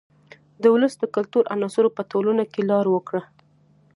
د 0.61 0.63
ولس 0.73 0.93
د 0.97 1.03
کلتور 1.15 1.43
عناصرو 1.53 1.95
په 1.97 2.01
ټولنه 2.11 2.43
کې 2.51 2.61
لار 2.69 2.85
وکړه. 2.91 3.21